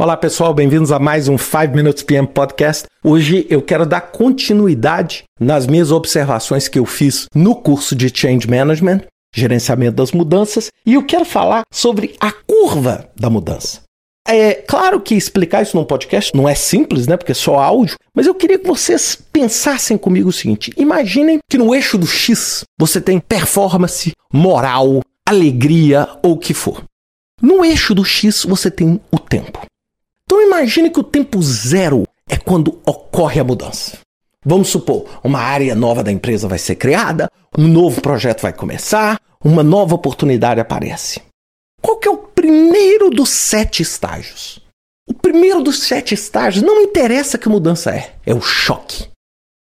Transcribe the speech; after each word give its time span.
Olá 0.00 0.16
pessoal, 0.16 0.54
bem-vindos 0.54 0.90
a 0.92 0.98
mais 0.98 1.28
um 1.28 1.36
5 1.36 1.76
Minutes 1.76 2.02
PM 2.02 2.26
Podcast. 2.26 2.86
Hoje 3.04 3.46
eu 3.50 3.60
quero 3.60 3.84
dar 3.84 4.00
continuidade 4.00 5.24
nas 5.38 5.66
minhas 5.66 5.92
observações 5.92 6.68
que 6.68 6.78
eu 6.78 6.86
fiz 6.86 7.26
no 7.34 7.54
curso 7.54 7.94
de 7.94 8.08
Change 8.08 8.48
Management, 8.48 9.02
gerenciamento 9.36 9.96
das 9.96 10.12
mudanças, 10.12 10.70
e 10.86 10.94
eu 10.94 11.04
quero 11.04 11.26
falar 11.26 11.64
sobre 11.70 12.14
a 12.18 12.32
curva 12.32 13.10
da 13.14 13.28
mudança. 13.28 13.82
É 14.26 14.54
claro 14.54 15.02
que 15.02 15.14
explicar 15.14 15.60
isso 15.60 15.76
num 15.76 15.84
podcast 15.84 16.34
não 16.34 16.48
é 16.48 16.54
simples, 16.54 17.06
né? 17.06 17.18
Porque 17.18 17.32
é 17.32 17.34
só 17.34 17.58
áudio, 17.58 17.96
mas 18.14 18.26
eu 18.26 18.34
queria 18.34 18.58
que 18.58 18.66
vocês 18.66 19.14
pensassem 19.30 19.98
comigo 19.98 20.30
o 20.30 20.32
seguinte: 20.32 20.72
imaginem 20.78 21.40
que 21.46 21.58
no 21.58 21.74
eixo 21.74 21.98
do 21.98 22.06
X 22.06 22.64
você 22.78 23.02
tem 23.02 23.20
performance, 23.20 24.12
moral, 24.32 25.02
alegria 25.28 26.08
ou 26.22 26.32
o 26.32 26.38
que 26.38 26.54
for. 26.54 26.84
No 27.42 27.62
eixo 27.62 27.94
do 27.94 28.02
X 28.02 28.46
você 28.46 28.70
tem 28.70 28.98
o 29.12 29.18
tempo. 29.18 29.68
Então 30.30 30.40
imagine 30.40 30.90
que 30.90 31.00
o 31.00 31.02
tempo 31.02 31.42
zero 31.42 32.04
é 32.28 32.36
quando 32.36 32.80
ocorre 32.86 33.40
a 33.40 33.44
mudança. 33.44 33.98
Vamos 34.46 34.68
supor, 34.68 35.04
uma 35.24 35.40
área 35.40 35.74
nova 35.74 36.04
da 36.04 36.12
empresa 36.12 36.46
vai 36.46 36.56
ser 36.56 36.76
criada, 36.76 37.28
um 37.58 37.66
novo 37.66 38.00
projeto 38.00 38.42
vai 38.42 38.52
começar, 38.52 39.20
uma 39.44 39.64
nova 39.64 39.96
oportunidade 39.96 40.60
aparece. 40.60 41.20
Qual 41.82 41.98
que 41.98 42.06
é 42.06 42.12
o 42.12 42.16
primeiro 42.16 43.10
dos 43.10 43.28
sete 43.28 43.82
estágios? 43.82 44.60
O 45.04 45.14
primeiro 45.14 45.64
dos 45.64 45.80
sete 45.80 46.14
estágios 46.14 46.64
não 46.64 46.80
interessa 46.80 47.36
que 47.36 47.48
mudança 47.48 47.90
é, 47.90 48.14
é 48.24 48.32
o 48.32 48.40
choque. 48.40 49.10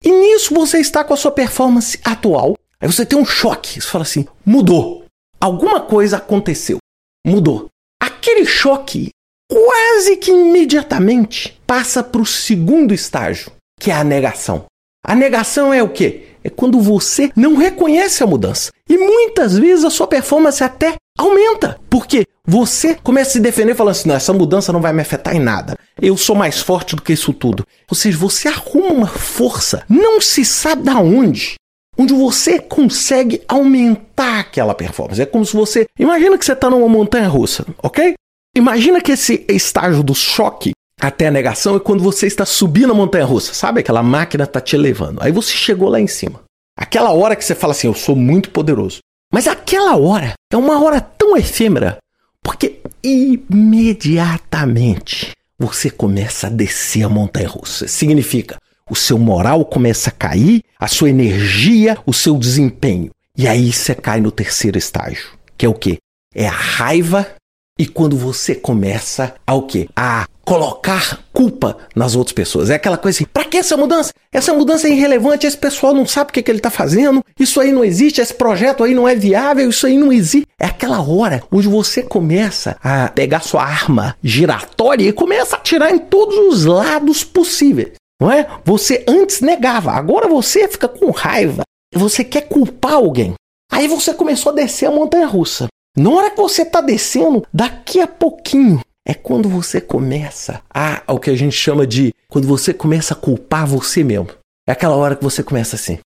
E 0.02 0.10
nisso 0.10 0.52
você 0.52 0.78
está 0.80 1.04
com 1.04 1.14
a 1.14 1.16
sua 1.16 1.30
performance 1.30 2.00
atual, 2.02 2.56
aí 2.80 2.90
você 2.90 3.06
tem 3.06 3.16
um 3.16 3.24
choque, 3.24 3.80
você 3.80 3.86
fala 3.86 4.02
assim, 4.02 4.26
mudou. 4.44 5.04
Alguma 5.40 5.82
coisa 5.82 6.16
aconteceu, 6.16 6.78
mudou. 7.24 7.68
Aquele 8.02 8.44
choque 8.44 9.10
quase 9.48 10.16
que 10.16 10.30
imediatamente 10.30 11.60
passa 11.66 12.02
para 12.02 12.20
o 12.20 12.26
segundo 12.26 12.92
estágio, 12.92 13.52
que 13.80 13.90
é 13.90 13.94
a 13.94 14.04
negação. 14.04 14.64
A 15.04 15.14
negação 15.14 15.72
é 15.72 15.82
o 15.82 15.88
quê? 15.88 16.24
É 16.42 16.50
quando 16.50 16.80
você 16.80 17.30
não 17.36 17.56
reconhece 17.56 18.22
a 18.22 18.26
mudança. 18.26 18.70
E 18.88 18.98
muitas 18.98 19.56
vezes 19.56 19.84
a 19.84 19.90
sua 19.90 20.06
performance 20.06 20.62
até 20.62 20.94
aumenta. 21.18 21.78
Porque 21.88 22.24
você 22.44 22.94
começa 22.94 23.30
a 23.30 23.32
se 23.34 23.40
defender 23.40 23.74
falando 23.74 23.92
assim: 23.92 24.08
não, 24.08 24.16
essa 24.16 24.32
mudança 24.32 24.72
não 24.72 24.80
vai 24.80 24.92
me 24.92 25.02
afetar 25.02 25.34
em 25.34 25.40
nada. 25.40 25.76
Eu 26.00 26.16
sou 26.16 26.36
mais 26.36 26.60
forte 26.60 26.94
do 26.94 27.02
que 27.02 27.12
isso 27.12 27.32
tudo. 27.32 27.64
Ou 27.90 27.96
seja, 27.96 28.18
você 28.18 28.48
arruma 28.48 28.90
uma 28.90 29.06
força, 29.06 29.84
não 29.88 30.20
se 30.20 30.44
sabe 30.44 30.82
da 30.82 30.98
onde, 30.98 31.54
onde 31.96 32.12
você 32.12 32.58
consegue 32.58 33.42
aumentar 33.48 34.40
aquela 34.40 34.74
performance. 34.74 35.20
É 35.20 35.26
como 35.26 35.44
se 35.44 35.54
você. 35.54 35.86
Imagina 35.98 36.36
que 36.36 36.44
você 36.44 36.52
está 36.52 36.68
numa 36.68 36.88
montanha 36.88 37.28
russa, 37.28 37.64
ok? 37.82 38.14
Imagina 38.56 39.00
que 39.02 39.12
esse 39.12 39.44
estágio 39.50 40.02
do 40.02 40.14
choque 40.14 40.70
até 40.98 41.26
a 41.26 41.30
negação 41.30 41.76
é 41.76 41.80
quando 41.80 42.02
você 42.02 42.26
está 42.26 42.46
subindo 42.46 42.90
a 42.90 42.94
montanha 42.94 43.26
russa, 43.26 43.52
sabe? 43.52 43.80
Aquela 43.80 44.02
máquina 44.02 44.44
está 44.44 44.62
te 44.62 44.78
levando. 44.78 45.18
Aí 45.20 45.30
você 45.30 45.52
chegou 45.52 45.90
lá 45.90 46.00
em 46.00 46.06
cima. 46.06 46.40
Aquela 46.74 47.12
hora 47.12 47.36
que 47.36 47.44
você 47.44 47.54
fala 47.54 47.72
assim, 47.72 47.86
eu 47.86 47.92
sou 47.92 48.16
muito 48.16 48.48
poderoso. 48.48 49.00
Mas 49.30 49.46
aquela 49.46 49.94
hora 49.98 50.32
é 50.50 50.56
uma 50.56 50.82
hora 50.82 51.02
tão 51.02 51.36
efêmera, 51.36 51.98
porque 52.42 52.80
imediatamente 53.04 55.32
você 55.58 55.90
começa 55.90 56.46
a 56.46 56.50
descer 56.50 57.02
a 57.02 57.10
montanha 57.10 57.48
russa. 57.48 57.86
Significa, 57.86 58.56
o 58.90 58.96
seu 58.96 59.18
moral 59.18 59.66
começa 59.66 60.08
a 60.08 60.12
cair, 60.12 60.62
a 60.80 60.88
sua 60.88 61.10
energia, 61.10 61.98
o 62.06 62.14
seu 62.14 62.38
desempenho. 62.38 63.10
E 63.36 63.46
aí 63.46 63.70
você 63.70 63.94
cai 63.94 64.18
no 64.18 64.30
terceiro 64.30 64.78
estágio, 64.78 65.28
que 65.58 65.66
é 65.66 65.68
o 65.68 65.74
quê? 65.74 65.98
É 66.34 66.48
a 66.48 66.52
raiva 66.52 67.36
e 67.78 67.86
quando 67.86 68.16
você 68.16 68.54
começa 68.54 69.34
a 69.46 69.54
o 69.54 69.62
quê? 69.62 69.88
A 69.94 70.26
colocar 70.44 71.24
culpa 71.32 71.76
nas 71.94 72.14
outras 72.14 72.32
pessoas. 72.32 72.70
É 72.70 72.76
aquela 72.76 72.96
coisa 72.96 73.18
assim, 73.18 73.26
pra 73.26 73.44
que 73.44 73.58
essa 73.58 73.76
mudança? 73.76 74.12
Essa 74.32 74.54
mudança 74.54 74.86
é 74.86 74.92
irrelevante, 74.92 75.46
esse 75.46 75.58
pessoal 75.58 75.92
não 75.92 76.06
sabe 76.06 76.30
o 76.30 76.32
que, 76.32 76.42
que 76.42 76.50
ele 76.50 76.60
tá 76.60 76.70
fazendo, 76.70 77.22
isso 77.38 77.60
aí 77.60 77.72
não 77.72 77.84
existe, 77.84 78.20
esse 78.20 78.32
projeto 78.32 78.84
aí 78.84 78.94
não 78.94 79.08
é 79.08 79.14
viável, 79.14 79.68
isso 79.68 79.86
aí 79.86 79.98
não 79.98 80.12
existe. 80.12 80.46
É 80.58 80.66
aquela 80.66 81.02
hora 81.02 81.42
onde 81.50 81.68
você 81.68 82.02
começa 82.02 82.76
a 82.82 83.08
pegar 83.08 83.40
sua 83.40 83.62
arma 83.62 84.16
giratória 84.22 85.06
e 85.06 85.12
começa 85.12 85.56
a 85.56 85.58
atirar 85.58 85.90
em 85.90 85.98
todos 85.98 86.36
os 86.36 86.64
lados 86.64 87.24
possíveis. 87.24 87.92
Não 88.20 88.30
é? 88.30 88.46
Você 88.64 89.04
antes 89.06 89.40
negava, 89.40 89.92
agora 89.92 90.28
você 90.28 90.66
fica 90.68 90.88
com 90.88 91.10
raiva. 91.10 91.62
Você 91.94 92.24
quer 92.24 92.42
culpar 92.42 92.94
alguém. 92.94 93.34
Aí 93.70 93.88
você 93.88 94.14
começou 94.14 94.52
a 94.52 94.54
descer 94.54 94.86
a 94.86 94.90
montanha 94.90 95.26
russa. 95.26 95.66
Na 95.96 96.10
hora 96.10 96.30
que 96.30 96.36
você 96.36 96.60
está 96.60 96.82
descendo, 96.82 97.42
daqui 97.50 98.00
a 98.00 98.06
pouquinho 98.06 98.80
é 99.02 99.14
quando 99.14 99.48
você 99.48 99.80
começa 99.80 100.60
a, 100.68 101.02
o 101.08 101.18
que 101.18 101.30
a 101.30 101.34
gente 101.34 101.56
chama 101.56 101.86
de 101.86 102.12
quando 102.28 102.46
você 102.46 102.74
começa 102.74 103.14
a 103.14 103.16
culpar 103.16 103.66
você 103.66 104.04
mesmo. 104.04 104.28
É 104.68 104.72
aquela 104.72 104.94
hora 104.94 105.16
que 105.16 105.24
você 105.24 105.42
começa 105.42 105.74
assim: 105.74 105.98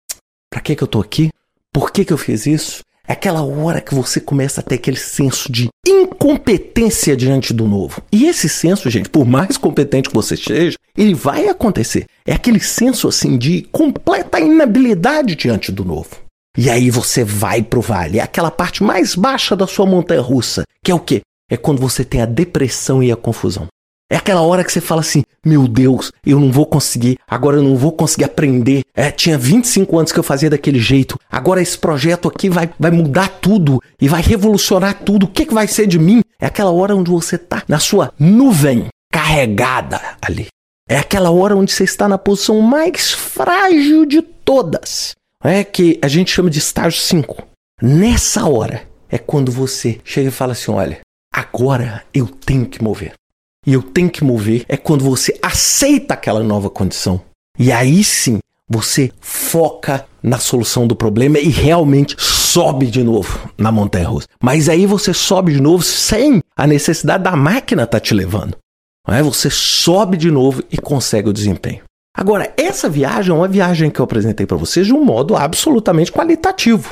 para 0.51 0.61
que 0.61 0.77
que 0.77 0.83
eu 0.83 0.87
tô 0.87 1.01
aqui? 1.01 1.31
Por 1.73 1.91
que 1.91 2.05
que 2.05 2.13
eu 2.13 2.19
fiz 2.19 2.45
isso? 2.45 2.83
É 3.07 3.15
aquela 3.15 3.43
hora 3.43 3.81
que 3.81 3.95
você 3.95 4.21
começa 4.21 4.61
a 4.61 4.63
ter 4.63 4.75
aquele 4.75 4.99
senso 4.99 5.51
de 5.51 5.71
incompetência 5.87 7.17
diante 7.17 7.55
do 7.55 7.67
novo. 7.67 8.03
E 8.13 8.27
esse 8.27 8.47
senso, 8.47 8.91
gente, 8.91 9.09
por 9.09 9.25
mais 9.25 9.57
competente 9.57 10.11
que 10.11 10.15
você 10.15 10.37
seja, 10.37 10.77
ele 10.95 11.15
vai 11.15 11.49
acontecer. 11.49 12.05
É 12.27 12.35
aquele 12.35 12.61
senso 12.61 13.09
assim 13.09 13.39
de 13.39 13.63
completa 13.73 14.39
inabilidade 14.39 15.35
diante 15.35 15.73
do 15.73 15.83
novo. 15.83 16.28
E 16.61 16.69
aí 16.69 16.91
você 16.91 17.23
vai 17.23 17.63
pro 17.63 17.81
vale. 17.81 18.19
É 18.19 18.23
aquela 18.23 18.51
parte 18.51 18.83
mais 18.83 19.15
baixa 19.15 19.55
da 19.55 19.65
sua 19.65 19.87
montanha 19.87 20.21
russa. 20.21 20.65
Que 20.83 20.91
é 20.91 20.95
o 20.95 20.99
quê? 20.99 21.21
É 21.49 21.57
quando 21.57 21.81
você 21.81 22.05
tem 22.05 22.21
a 22.21 22.27
depressão 22.27 23.01
e 23.01 23.13
a 23.13 23.17
confusão. 23.17 23.69
É 24.11 24.17
aquela 24.17 24.41
hora 24.41 24.65
que 24.65 24.73
você 24.73 24.81
fala 24.81 25.01
assim: 25.01 25.23
Meu 25.47 25.69
Deus, 25.69 26.11
eu 26.27 26.41
não 26.41 26.51
vou 26.51 26.67
conseguir, 26.67 27.17
agora 27.29 27.59
eu 27.59 27.63
não 27.63 27.77
vou 27.77 27.93
conseguir 27.93 28.25
aprender. 28.25 28.83
É, 28.93 29.09
tinha 29.13 29.39
25 29.39 29.97
anos 29.97 30.11
que 30.11 30.19
eu 30.19 30.25
fazia 30.25 30.51
daquele 30.51 30.81
jeito, 30.81 31.17
agora 31.31 31.63
esse 31.63 31.79
projeto 31.79 32.27
aqui 32.27 32.51
vai, 32.51 32.69
vai 32.77 32.91
mudar 32.91 33.29
tudo 33.41 33.81
e 34.01 34.09
vai 34.09 34.21
revolucionar 34.21 34.95
tudo. 35.05 35.27
O 35.27 35.29
que, 35.29 35.47
que 35.47 35.55
vai 35.55 35.69
ser 35.69 35.87
de 35.87 35.99
mim? 35.99 36.23
É 36.41 36.47
aquela 36.47 36.73
hora 36.73 36.97
onde 36.97 37.09
você 37.09 37.39
tá 37.39 37.63
na 37.69 37.79
sua 37.79 38.13
nuvem 38.19 38.89
carregada 39.13 40.01
ali. 40.21 40.49
É 40.89 40.99
aquela 40.99 41.31
hora 41.31 41.55
onde 41.55 41.71
você 41.71 41.85
está 41.85 42.09
na 42.09 42.19
posição 42.19 42.61
mais 42.61 43.13
frágil 43.13 44.05
de 44.05 44.23
todas 44.23 45.18
é 45.43 45.63
que 45.65 45.99
a 46.03 46.09
gente 46.09 46.31
chama 46.31 46.51
de 46.51 46.59
estágio 46.59 47.01
5. 47.01 47.47
Nessa 47.81 48.49
hora 48.49 48.83
é 49.09 49.19
quando 49.19 49.53
você 49.53 50.01
chega 50.05 50.29
e 50.29 50.33
fala 50.33 50.53
assim: 50.53 50.71
olha, 50.71 51.01
agora 51.33 52.05
eu 52.13 52.27
tenho 52.27 52.67
que 52.67 52.83
mover. 52.83 53.13
E 53.67 53.73
eu 53.73 53.83
tenho 53.83 54.11
que 54.11 54.25
mover 54.25 54.65
é 54.69 54.77
quando 54.77 55.05
você 55.05 55.39
aceita 55.43 56.15
aquela 56.15 56.43
nova 56.43 56.71
condição. 56.71 57.21
E 57.59 57.71
aí 57.73 58.03
sim 58.03 58.39
você 58.69 59.11
foca 59.21 60.07
na 60.23 60.39
solução 60.39 60.87
do 60.87 60.95
problema 60.95 61.39
e 61.39 61.49
realmente 61.49 62.15
sobe 62.19 62.87
de 62.87 63.03
novo 63.03 63.51
na 63.57 63.73
montanha 63.73 64.09
russa. 64.09 64.29
Mas 64.43 64.69
aí 64.69 64.87
você 64.87 65.15
sobe 65.15 65.53
de 65.53 65.61
novo 65.61 65.83
sem 65.83 66.43
a 66.57 66.67
necessidade 66.67 67.25
da 67.25 67.35
máquina 67.35 67.85
estar 67.85 67.99
tá 67.99 68.01
te 68.01 68.15
levando. 68.15 68.57
É? 69.09 69.23
Você 69.23 69.49
sobe 69.49 70.17
de 70.17 70.31
novo 70.31 70.63
e 70.71 70.77
consegue 70.77 71.31
o 71.31 71.33
desempenho. 71.33 71.83
Agora, 72.19 72.53
essa 72.57 72.89
viagem 72.89 73.31
é 73.31 73.35
uma 73.35 73.47
viagem 73.47 73.91
que 73.91 74.01
eu 74.01 74.05
apresentei 74.05 74.45
para 74.45 74.57
vocês 74.57 74.89
de 74.89 74.93
um 74.93 75.05
modo 75.05 75.37
absolutamente 75.37 76.11
qualitativo. 76.11 76.91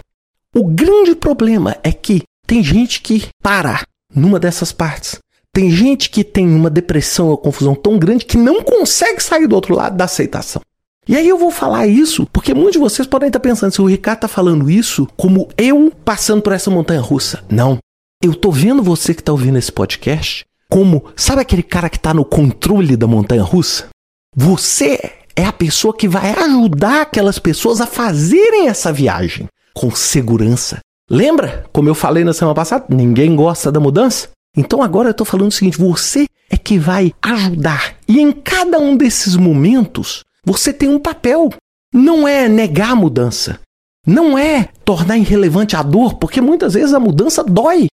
O 0.54 0.62
grande 0.62 1.16
problema 1.16 1.76
é 1.82 1.90
que 1.90 2.22
tem 2.46 2.62
gente 2.62 3.00
que 3.00 3.26
para 3.42 3.82
numa 4.14 4.38
dessas 4.38 4.70
partes. 4.70 5.18
Tem 5.52 5.68
gente 5.68 6.10
que 6.10 6.22
tem 6.22 6.46
uma 6.46 6.70
depressão 6.70 7.26
ou 7.26 7.36
confusão 7.36 7.74
tão 7.74 7.98
grande 7.98 8.24
que 8.24 8.36
não 8.36 8.62
consegue 8.62 9.20
sair 9.20 9.48
do 9.48 9.56
outro 9.56 9.74
lado 9.74 9.96
da 9.96 10.04
aceitação. 10.04 10.62
E 11.08 11.16
aí 11.16 11.28
eu 11.28 11.36
vou 11.36 11.50
falar 11.50 11.88
isso 11.88 12.24
porque 12.32 12.54
muitos 12.54 12.74
de 12.74 12.78
vocês 12.78 13.08
podem 13.08 13.26
estar 13.26 13.40
pensando 13.40 13.72
se 13.72 13.82
o 13.82 13.86
Ricardo 13.86 14.18
está 14.18 14.28
falando 14.28 14.70
isso 14.70 15.08
como 15.16 15.48
eu 15.58 15.92
passando 16.04 16.40
por 16.40 16.52
essa 16.52 16.70
montanha 16.70 17.00
russa. 17.00 17.42
Não. 17.50 17.78
Eu 18.22 18.32
tô 18.32 18.52
vendo 18.52 18.80
você 18.80 19.12
que 19.12 19.22
está 19.22 19.32
ouvindo 19.32 19.58
esse 19.58 19.72
podcast 19.72 20.44
como, 20.70 21.04
sabe 21.16 21.42
aquele 21.42 21.64
cara 21.64 21.90
que 21.90 21.96
está 21.96 22.14
no 22.14 22.24
controle 22.24 22.96
da 22.96 23.08
montanha 23.08 23.42
russa? 23.42 23.88
Você 24.38 25.00
é 25.34 25.46
a 25.46 25.52
pessoa 25.52 25.96
que 25.96 26.06
vai 26.06 26.30
ajudar 26.32 27.00
aquelas 27.00 27.38
pessoas 27.38 27.80
a 27.80 27.86
fazerem 27.86 28.68
essa 28.68 28.92
viagem 28.92 29.46
com 29.72 29.90
segurança. 29.90 30.80
Lembra, 31.10 31.64
como 31.72 31.88
eu 31.88 31.94
falei 31.94 32.22
na 32.22 32.34
semana 32.34 32.54
passada, 32.54 32.84
ninguém 32.90 33.34
gosta 33.34 33.72
da 33.72 33.80
mudança? 33.80 34.28
Então 34.54 34.82
agora 34.82 35.08
eu 35.08 35.12
estou 35.12 35.24
falando 35.24 35.48
o 35.48 35.54
seguinte: 35.54 35.78
você 35.78 36.26
é 36.50 36.56
que 36.58 36.78
vai 36.78 37.14
ajudar. 37.22 37.96
E 38.06 38.20
em 38.20 38.30
cada 38.30 38.78
um 38.78 38.94
desses 38.94 39.36
momentos, 39.36 40.22
você 40.44 40.70
tem 40.70 40.90
um 40.90 40.98
papel. 40.98 41.48
Não 41.94 42.28
é 42.28 42.46
negar 42.46 42.90
a 42.90 42.96
mudança. 42.96 43.58
Não 44.06 44.36
é 44.36 44.68
tornar 44.84 45.16
irrelevante 45.16 45.74
a 45.76 45.82
dor, 45.82 46.18
porque 46.18 46.42
muitas 46.42 46.74
vezes 46.74 46.92
a 46.92 47.00
mudança 47.00 47.42
dói. 47.42 47.86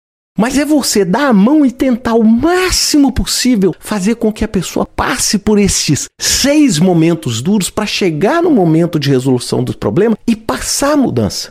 Mas 0.40 0.56
é 0.56 0.64
você 0.64 1.04
dar 1.04 1.28
a 1.28 1.32
mão 1.34 1.66
e 1.66 1.70
tentar 1.70 2.14
o 2.14 2.25
máximo 2.25 3.12
possível 3.12 3.75
fazer 3.78 4.14
com 4.14 4.32
que 4.32 4.42
a 4.42 4.48
pessoa 4.48 4.87
passe 4.87 5.38
por 5.38 5.58
esses 5.58 6.08
seis 6.19 6.78
momentos 6.78 7.42
duros 7.42 7.69
para 7.69 7.84
chegar 7.84 8.42
no 8.42 8.50
momento 8.50 8.98
de 8.98 9.10
resolução 9.10 9.62
do 9.62 9.76
problema 9.76 10.16
e 10.26 10.34
passar 10.34 10.92
a 10.92 10.96
mudança. 10.96 11.50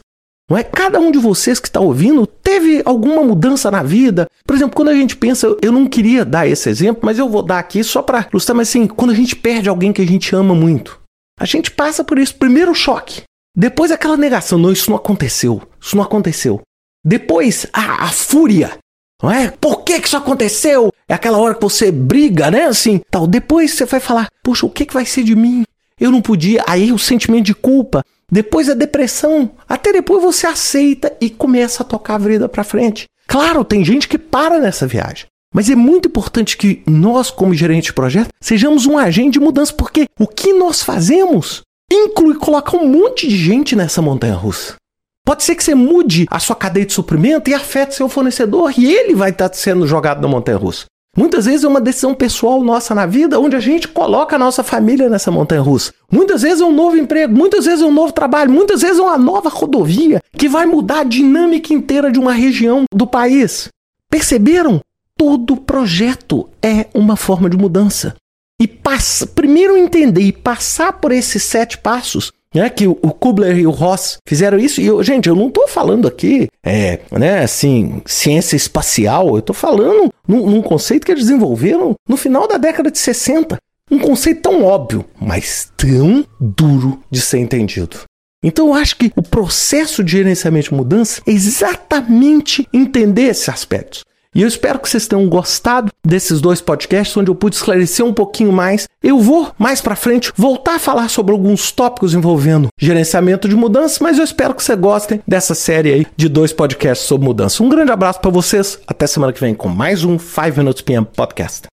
Não 0.50 0.58
é? 0.58 0.64
Cada 0.64 1.00
um 1.00 1.12
de 1.12 1.20
vocês 1.20 1.60
que 1.60 1.68
está 1.68 1.80
ouvindo 1.80 2.26
teve 2.26 2.82
alguma 2.84 3.22
mudança 3.22 3.70
na 3.70 3.84
vida, 3.84 4.26
Por 4.44 4.56
exemplo, 4.56 4.76
quando 4.76 4.90
a 4.90 4.96
gente 4.96 5.16
pensa, 5.16 5.56
eu 5.62 5.72
não 5.72 5.86
queria 5.86 6.26
dar 6.26 6.48
esse 6.48 6.68
exemplo, 6.68 7.02
mas 7.04 7.20
eu 7.20 7.30
vou 7.30 7.44
dar 7.44 7.60
aqui 7.60 7.84
só 7.84 8.02
para 8.02 8.28
ilustrar, 8.32 8.58
mas 8.58 8.70
assim, 8.70 8.88
quando 8.88 9.12
a 9.12 9.16
gente 9.16 9.36
perde 9.36 9.70
alguém 9.70 9.94
que 9.94 10.02
a 10.02 10.08
gente 10.08 10.36
ama 10.36 10.56
muito, 10.56 11.00
a 11.40 11.46
gente 11.46 11.70
passa 11.70 12.04
por 12.04 12.18
isso. 12.18 12.34
Primeiro 12.34 12.74
choque, 12.74 13.22
depois 13.56 13.92
aquela 13.92 14.18
negação, 14.18 14.58
não, 14.58 14.72
isso 14.72 14.90
não 14.90 14.98
aconteceu, 14.98 15.62
isso 15.80 15.96
não 15.96 16.04
aconteceu. 16.04 16.60
Depois 17.04 17.66
a, 17.74 18.06
a 18.06 18.08
fúria, 18.10 18.78
não 19.22 19.32
é? 19.32 19.52
Por 19.52 19.84
que, 19.84 20.00
que 20.00 20.08
isso 20.08 20.18
aconteceu? 20.18 20.94
É 21.08 21.14
aquela 21.14 21.38
hora 21.38 21.56
que 21.56 21.62
você 21.62 21.92
briga, 21.92 22.50
né? 22.50 22.66
Assim, 22.66 23.02
tal. 23.12 23.28
Depois 23.28 23.74
você 23.74 23.86
vai 23.86 24.00
falar, 24.00 24.28
poxa, 24.44 24.66
o 24.66 24.70
que, 24.70 24.86
que 24.86 24.94
vai 24.94 25.06
ser 25.06 25.24
de 25.24 25.36
mim? 25.36 25.64
Eu 26.00 26.12
não 26.12 26.22
podia. 26.22 26.64
Aí 26.68 26.92
o 26.92 27.00
sentimento 27.00 27.46
de 27.46 27.56
culpa. 27.56 28.04
Depois 28.32 28.70
a 28.70 28.74
depressão. 28.74 29.52
Até 29.68 29.92
depois 29.92 30.22
você 30.22 30.48
aceita 30.48 31.16
e 31.20 31.30
começa 31.30 31.84
a 31.84 31.86
tocar 31.86 32.16
a 32.16 32.20
vida 32.20 32.48
para 32.48 32.64
frente. 32.64 33.06
Claro, 33.28 33.64
tem 33.64 33.84
gente 33.84 34.08
que 34.08 34.18
para 34.18 34.60
nessa 34.60 34.88
viagem. 34.88 35.26
Mas 35.54 35.70
é 35.70 35.76
muito 35.76 36.08
importante 36.08 36.56
que 36.56 36.84
nós, 36.86 37.32
como 37.32 37.56
gerente 37.56 37.86
de 37.86 37.94
projeto, 37.94 38.30
sejamos 38.40 38.86
um 38.86 38.98
agente 38.98 39.34
de 39.34 39.40
mudança, 39.40 39.74
porque 39.74 40.06
o 40.20 40.28
que 40.28 40.54
nós 40.54 40.84
fazemos 40.84 41.62
inclui 41.92 42.36
colocar 42.36 42.78
um 42.78 42.88
monte 42.88 43.28
de 43.28 43.36
gente 43.36 43.76
nessa 43.76 44.02
montanha 44.02 44.36
russa. 44.36 44.76
Pode 45.26 45.44
ser 45.44 45.56
que 45.56 45.64
você 45.64 45.76
mude 45.76 46.26
a 46.30 46.40
sua 46.40 46.56
cadeia 46.56 46.86
de 46.86 46.94
suprimento 46.94 47.50
e 47.50 47.54
afete 47.54 47.96
seu 47.96 48.10
fornecedor 48.10 48.74
e 48.78 48.92
ele 48.92 49.14
vai 49.14 49.30
estar 49.30 49.54
sendo 49.54 49.86
jogado 49.86 50.22
na 50.22 50.28
montanha 50.28 50.58
russa. 50.58 50.86
Muitas 51.18 51.46
vezes 51.46 51.64
é 51.64 51.68
uma 51.68 51.82
decisão 51.82 52.14
pessoal 52.14 52.64
nossa 52.64 52.94
na 52.94 53.06
vida 53.06 53.40
onde 53.40 53.56
a 53.56 53.60
gente 53.60 53.88
coloca 53.88 54.36
a 54.36 54.40
nossa 54.40 54.64
família 54.64 55.10
nessa 55.10 55.32
montanha 55.32 55.62
russa. 55.62 55.92
Muitas 56.12 56.44
vezes 56.44 56.62
é 56.62 56.66
um 56.66 56.74
novo 56.74 56.98
emprego, 56.98 57.36
muitas 57.36 57.66
vezes 57.66 57.82
é 57.82 57.86
um 57.86 57.94
novo 57.94 58.14
trabalho, 58.14 58.52
muitas 58.52 58.82
vezes 58.82 59.00
é 59.00 59.02
uma 59.02 59.18
nova 59.18 59.50
rodovia 59.50 60.22
que 60.38 60.48
vai 60.48 60.66
mudar 60.66 61.02
a 61.02 61.04
dinâmica 61.04 61.74
inteira 61.74 62.12
de 62.12 62.20
uma 62.20 62.32
região 62.32 62.84
do 62.94 63.08
país. 63.08 63.70
Perceberam? 64.10 64.82
Todo 65.18 65.58
projeto 65.58 66.50
é 66.64 66.88
uma 66.94 67.18
forma 67.18 67.50
de 67.50 67.58
mudança. 67.58 68.16
E 68.62 68.68
passa, 68.68 69.28
primeiro 69.28 69.76
entender 69.76 70.22
e 70.22 70.32
passar 70.32 70.94
por 70.94 71.12
esses 71.12 71.44
sete 71.44 71.78
passos 71.78 72.32
né, 72.54 72.70
que 72.70 72.88
o, 72.88 72.96
Kubler 72.96 73.58
e 73.58 73.68
o 73.68 73.72
Ross 73.72 74.18
fizeram 74.28 74.58
isso. 74.58 74.82
E, 74.82 74.88
eu, 74.88 75.04
gente, 75.04 75.30
eu 75.30 75.36
não 75.36 75.48
estou 75.48 75.68
falando 75.68 76.08
aqui, 76.08 76.48
é, 76.64 77.00
né, 77.12 77.44
assim, 77.44 78.02
ciência 78.06 78.56
espacial. 78.56 79.30
Eu 79.30 79.40
estou 79.40 79.56
falando 79.56 80.12
num, 80.28 80.50
num, 80.50 80.62
conceito 80.62 81.06
que 81.06 81.12
eles 81.12 81.26
desenvolveram 81.26 81.96
no 82.08 82.18
final 82.18 82.48
da 82.48 82.58
década 82.58 82.92
de 82.92 82.98
60. 82.98 83.58
Um 83.92 84.00
conceito 84.00 84.42
tão 84.42 84.64
óbvio, 84.64 85.06
mas 85.20 85.72
tão 85.76 86.26
duro 86.40 87.02
de 87.10 87.22
ser 87.22 87.40
entendido. 87.40 88.02
Então 88.44 88.68
eu 88.68 88.74
acho 88.74 88.96
que 88.96 89.12
o 89.16 89.22
processo 89.22 90.04
de 90.04 90.14
gerenciamento 90.14 90.70
de 90.70 90.76
mudança 90.76 91.22
é 91.28 91.32
exatamente 91.32 92.68
entender 92.72 93.24
esses 93.24 93.50
aspectos. 93.50 94.04
E 94.36 94.42
eu 94.44 94.48
espero 94.48 94.78
que 94.78 94.88
vocês 94.88 95.08
tenham 95.08 95.28
gostado 95.28 95.92
desses 96.06 96.40
dois 96.40 96.62
podcasts 96.62 97.18
onde 97.18 97.32
eu 97.32 97.36
pude 97.36 97.56
esclarecer 97.56 98.06
um 98.06 98.14
pouquinho 98.14 98.52
mais. 98.52 98.88
Eu 99.02 99.20
vou 99.20 99.52
mais 99.58 99.82
para 99.82 99.96
frente 99.96 100.32
voltar 100.36 100.76
a 100.76 100.80
falar 100.80 101.10
sobre 101.10 101.32
alguns 101.32 101.72
tópicos 101.72 102.14
envolvendo 102.14 102.68
gerenciamento 102.80 103.50
de 103.50 103.56
mudança, 103.56 104.04
mas 104.04 104.18
eu 104.18 104.24
espero 104.24 104.54
que 104.54 104.64
vocês 104.64 104.80
gostem 104.80 105.22
dessa 105.28 105.56
série 105.56 105.94
aí 105.94 106.08
de 106.16 106.30
dois 106.30 106.54
podcasts 106.54 107.08
sobre 107.08 107.26
mudança. 107.26 107.64
Um 107.64 107.70
grande 107.70 107.92
abraço 107.92 108.20
para 108.20 108.30
vocês. 108.30 108.80
Até 108.86 109.08
semana 109.08 109.34
que 109.34 109.42
vem 109.42 109.56
com 109.56 109.68
mais 109.68 110.04
um 110.04 110.20
5 110.20 110.58
Minutes 110.58 110.82
PM 110.82 111.06
Podcast. 111.06 111.79